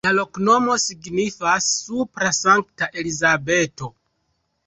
La 0.05 0.11
loknomo 0.19 0.75
signifas: 0.83 1.67
supra-Sankta-Elizabeto. 1.83 3.91